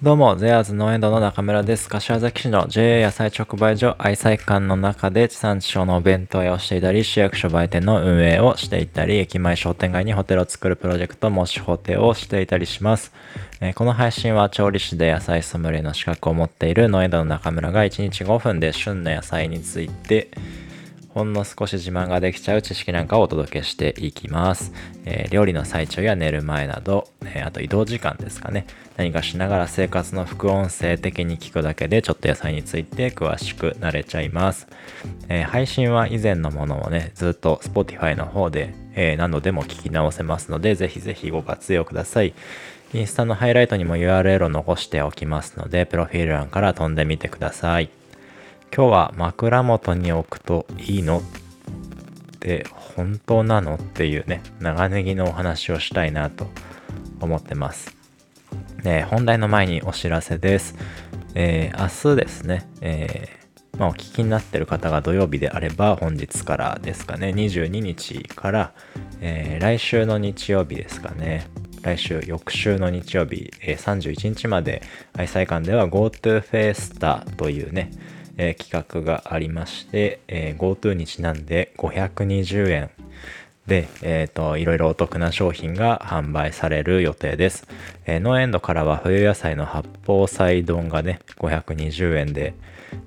[0.00, 1.88] どうも、ゼアーズ農園堂の中村です。
[1.88, 13.12] 柏崎市の JA 野菜直売所愛妻館の中で地産地消のお弁当屋をしていたり、市役所売店の運営をしていたり、駅前商店街にホテルを作るプロジェクト、もしホテをしていたりします。
[13.60, 20.28] えー、この配信は調理師で野菜ソムリエの資格を持っている農園堂の中村が1日5分で旬の野菜について、
[21.18, 24.72] ほんの少し自慢ができちゃう知識なんかをお届けしていきます。
[25.04, 28.68] えー、料理の最中や寝る前など、えー、あと移動時間ですかね。
[28.96, 34.68] 何かしながら生活の副音声的に聞くだけでちょっと野菜について詳しくなれちゃいます。
[35.28, 42.32] えー、配信は以前のものをね、ずっと Spotify の方で、え何度でも聞き直せますので、ぜひぜひご活用ください。
[42.94, 47.90] インスタのハイライトにも URL を残しておきますので、プロフィール欄から飛んでみてください。
[48.74, 51.18] 今日は枕元に置くといいの？
[51.18, 53.74] って本当なの？
[53.76, 56.46] っていうね、長ネギのお話をしたいなと
[57.20, 57.96] 思ってます。
[58.84, 60.76] ね、本題の前にお知らせです。
[61.34, 68.72] えー、明日ですね、えー、まあ、お聞きになってる方が土曜日であれば本日からですかね、22日から、
[69.20, 71.48] え、来週の日曜日ですかね、
[71.82, 74.82] 来週、翌週の日曜日、え31日まで
[75.16, 77.90] 愛妻館では GoTo フェスタというね、
[78.38, 82.90] えー、企画がありまして、えー、GoTo にちなんで520円
[83.68, 87.68] で、えっ、ー、と、いろいろお得な商品が販売される予定です。
[88.06, 92.54] えー、農園度からは冬野菜の八宝菜丼がね、520円で、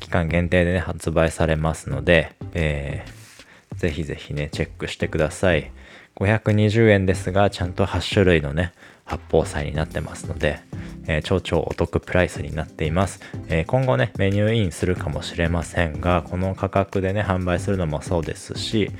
[0.00, 5.70] 期間限定でね、発売されますので、えー、ぜひぜひね、チェックしてください。
[6.16, 8.72] 520円ですが、ちゃんと8種類のね、
[9.06, 10.60] 八宝菜になってますので、
[11.06, 18.90] えー、超超お得プライスになっています、えー、今後ね、メニューインするかもしれませんが、この価格でね、販売するのもそうですし、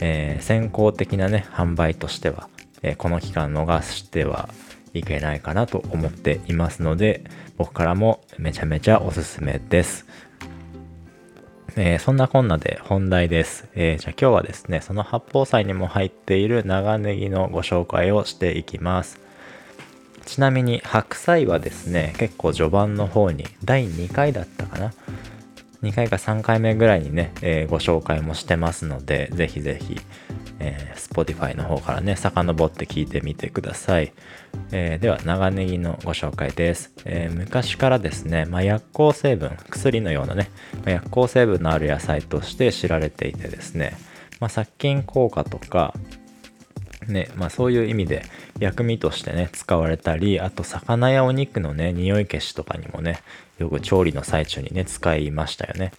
[0.00, 2.48] えー、先行的なね、販売としては、
[2.82, 4.48] えこの期間逃しては
[4.94, 7.24] いけないかなと思っていますので、
[7.58, 10.06] 僕からもめちゃめちゃおすすめです。
[11.76, 13.68] えー、そんなこんなで本題です。
[13.74, 19.20] えー、じゃあ今日はですね、その八宝菜にも入っている長ネギのご紹介をしていきます。
[20.30, 24.92] ちなみに白菜はですね結構序盤の方に第2回だったかな
[25.82, 29.98] ？2回か3回目ぐらいにね、えー、ご紹介もしてますのでぜひぜひ、
[30.60, 34.12] えー、Spotify の方からね遡って聞いてみてください、
[34.70, 40.48] えー、では長ネギのご紹介です、え、昔からですね、まあ、薬効成分薬のようなね、
[40.84, 43.96] まあ、薬効成分のある野菜として知られていてですね、
[44.38, 45.92] まあ、殺菌効果とか
[47.10, 48.24] ね、まあそういう意味で
[48.58, 53.20] 薬味としてね、使われたり、あと魚やお肉のね、匂い消しとかにもね、
[53.58, 55.92] よく調理の最中にね、使いましたよね。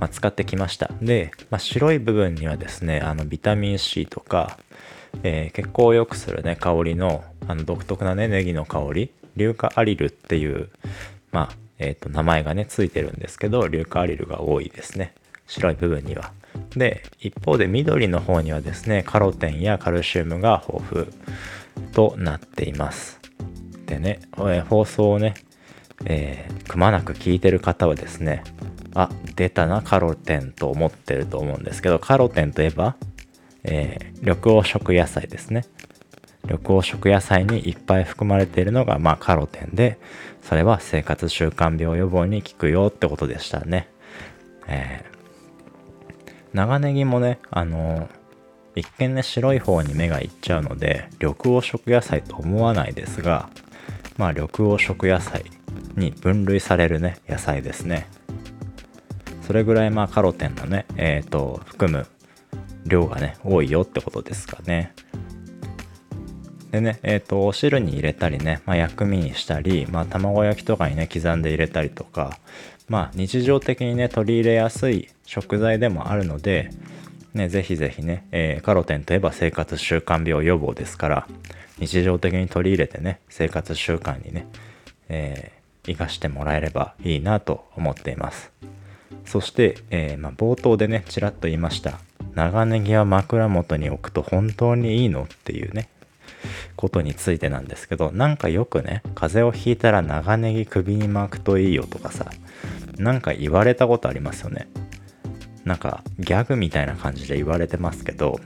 [0.00, 0.90] まあ、使ってきました。
[1.02, 4.58] で、まあ、白い部分にはですね、あのビタミン C とか、
[5.22, 10.70] えー、血行を良くするね、香りの、あの独特なね、ネギの香り、硫化アリルっていう、
[11.32, 15.14] まあ、えっ、ー、と、名前がね、ついてるんですけど、硫化アリルが多いですね。
[15.46, 16.32] 白い部分には。
[16.76, 23.20] で、一方で緑の方にはですね、カロテンやカルシウムが豊富となっています。
[23.86, 24.20] でね、
[24.68, 25.34] 放送をね、
[26.04, 28.42] えー、くまなく聞いてる方はですね、
[28.94, 32.96] あ、出たな、カロテンと思ってると思うんですけど、カロテンといえば、
[33.64, 35.64] えー、緑黄色野菜ですね。
[36.44, 39.98] 緑黄色野菜にいっぱい含まれているのが、まあ、カロテンで、
[40.42, 43.88] それは生活習慣病予防に効くよってことでしたね。
[44.66, 45.04] え
[46.52, 48.08] 長ネギもね、あの
[48.74, 53.50] 一見ね、白い方に目がいっちゃうので、緑黄色野菜と思わないですが、
[54.16, 55.44] まあ、緑黄色野菜
[55.96, 58.08] に分類されるね、野菜ですね。
[59.46, 62.06] それぐらい、まあ、カロテンのね、えっ、ー、と、含む
[62.86, 64.94] 量がね、多いよってことですかね。
[66.72, 72.38] でね、えっ、ー、と、お汁に入れたりね、まあ、薬味にしたり、まあ、卵焼きとかにね、刻んで入れたりとか、
[72.88, 76.70] まあ、日常的にね、取り入れやすい食材でもあるので、
[77.34, 81.28] ね、ぜひぜひね、えー、カロテンといえば生活習慣病予防ですから、
[81.78, 84.46] 日常的に取り入れてね、生活習慣にね、
[85.10, 88.50] えー、生かしてもらえればいいなと思っています。
[89.26, 91.98] そして、えー、まあ、冒頭でね、ちらっと言いました。
[92.34, 95.88] 長ネギは枕元に置くと本当にいいのっていうね、
[96.76, 102.30] ことについてなんですけど、なんかよくね、風邪をひいたら長ネギ首に巻くといいよとかさ、
[102.98, 104.68] なんか言われたことありますよね。
[105.64, 108.40] なんかギャグみたいな感じで言われてますけど、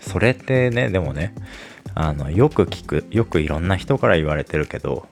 [0.00, 1.34] それってね、でもね、
[1.94, 5.06] あの、よく聞く、よくいろんな人から言われてるけど、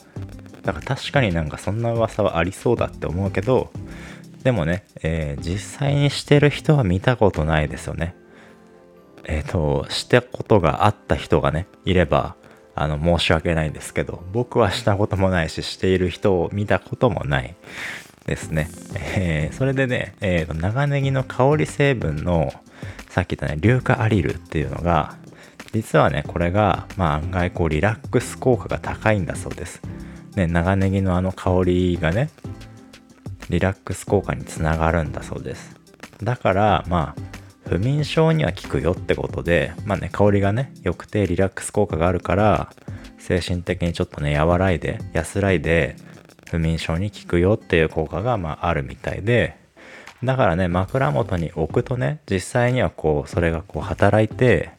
[0.62, 3.70] だから確かになんかそんな噂はありそうだって思うけど、
[4.42, 8.14] でもね、えー、実際にしてる人は見たことないですよね。
[9.28, 12.34] えっ、ー、と、したことがあった人がね、いれば、
[12.74, 17.54] あの、申し訳ないんですけど、僕はしたこともないし、している人を見たこともない
[18.26, 18.68] ですね。
[19.16, 22.52] えー、それでね、えー、長ネギの香り成分の、
[23.10, 25.16] さっき言ったね、硫化アリルっていうのが、
[25.72, 29.82] 実はね、これが、まあ案外こうリラックス効果が高いんだそうです。
[30.36, 32.30] ね、長ネギのあの香りがね、
[33.50, 35.76] リラックス効果につながるんだそうです。
[36.22, 37.37] だから、まあ、
[37.68, 42.70] 不眠症には効くよってことで、まあね、香りがね、良くてリラックス効果があるから、
[43.18, 45.96] 精神的にちょっとね、和らいで、安らいで、
[46.50, 49.56] 不眠症に効くよっていう効果が、まあ、あるみたいで、
[50.24, 54.70] だからね、枕元に置くとね、実際にはこう、それがこう、働いて、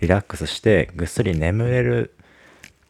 [0.00, 2.14] リラックスして、ぐっすり眠れる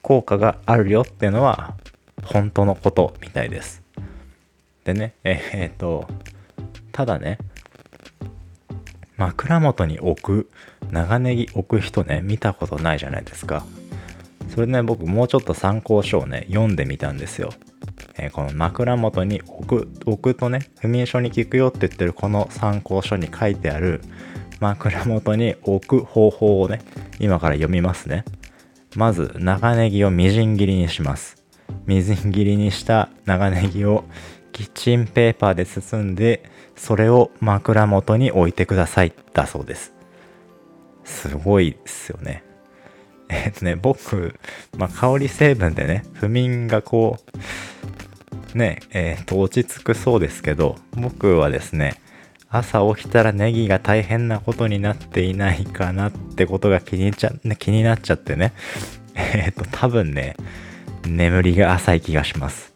[0.00, 1.76] 効果があるよっていうのは、
[2.24, 3.82] 本当のことみたいです。
[4.84, 6.08] でね、えー、っと、
[6.90, 7.38] ただね、
[9.22, 10.50] 枕元に置く、
[10.90, 13.64] 長ネギ置く人ね、見たことないじゃないですか。
[14.48, 17.50] それね、僕もうちょっと参考書をね、読んでみたんですよ。
[18.18, 24.02] えー、この枕元に置く、置くとね、不眠症に効くよって言ってるこの参考書に書いてある
[24.60, 26.80] 枕元に置く方法をね、
[27.20, 28.24] 今から読みますね。
[28.96, 31.36] まず、長ネギをみじん切りにします。
[31.86, 34.04] みじん切りにした長ネギを
[34.52, 39.12] キッチンペーパーで包んで、それを枕元に置いてください。
[39.32, 39.92] だそうです。
[41.04, 42.44] すごいですよね。
[43.28, 44.38] えっとね、僕、
[44.76, 47.18] まあ、香り成分でね、不眠がこ
[48.54, 52.00] う、ね、えっ、と、落ち着くそうですけど、僕はですね、
[52.50, 58.52] 朝起きたらネギが大変なことになっていないかなってことが気にちゃ、気になっちゃってね。
[59.14, 60.36] えっ、と、多分ね、
[61.06, 62.71] 眠りが浅い気がします。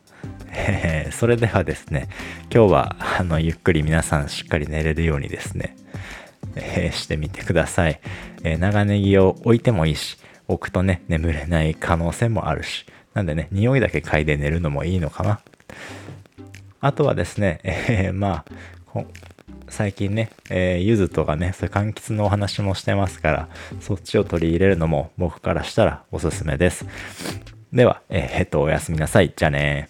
[0.57, 2.09] え、それではですね、
[2.53, 5.77] 今日はあのゆっくり皆さんしっかり寝れるようにですね、
[6.55, 8.01] えー、してみてください、
[8.43, 10.19] えー、長ネギを置いてもいいし、
[10.49, 15.41] 置くとね、眠れない可能性もあるし、なんでね、匂いだけ嗅いで寝るのもいいのかな。
[16.81, 18.45] あとはですね、えー、ま
[18.95, 19.05] あ、
[19.69, 23.49] 最近ね、えー、柚子とかね、そういう柑橘のお話もしてますから、
[23.81, 26.87] そっちを取り入れるのも僕からしたらおすすめです。
[27.73, 29.33] では、えー、っと、おやすみなさい。
[29.37, 29.89] じゃあね